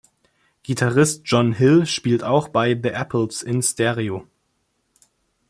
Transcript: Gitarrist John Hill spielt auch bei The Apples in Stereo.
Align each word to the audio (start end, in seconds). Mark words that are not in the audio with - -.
Gitarrist 0.63 1.21
John 1.25 1.53
Hill 1.53 1.85
spielt 1.85 2.23
auch 2.23 2.47
bei 2.47 2.73
The 2.73 2.89
Apples 2.89 3.43
in 3.43 3.61
Stereo. 3.61 4.25